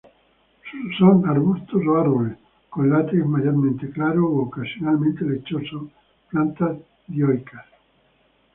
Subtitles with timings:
[0.97, 2.35] Son arbustos o árboles,
[2.71, 5.79] con látex mayormente claro u ocasionalmente lechoso;
[6.31, 6.73] plantas
[7.15, 7.67] dioicas.